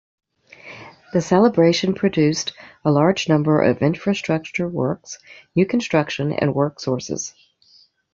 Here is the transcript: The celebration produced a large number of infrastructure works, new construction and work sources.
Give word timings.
The 1.13 1.21
celebration 1.21 1.93
produced 1.93 2.53
a 2.83 2.89
large 2.89 3.29
number 3.29 3.61
of 3.61 3.83
infrastructure 3.83 4.67
works, 4.67 5.19
new 5.55 5.67
construction 5.67 6.31
and 6.33 6.55
work 6.55 6.79
sources. 6.79 7.35